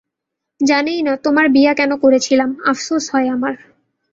[0.61, 3.53] জানিই না তোমায় বিয়া কেনো করছিলাম, আফসোস হয় আমার।